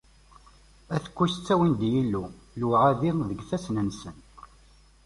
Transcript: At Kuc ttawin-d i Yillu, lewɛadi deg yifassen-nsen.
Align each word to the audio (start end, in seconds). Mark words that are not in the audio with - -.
At 0.95 1.05
Kuc 1.15 1.33
ttawin-d 1.35 1.81
i 1.87 1.89
Yillu, 1.93 2.23
lewɛadi 2.59 3.11
deg 3.29 3.37
yifassen-nsen. 3.41 4.17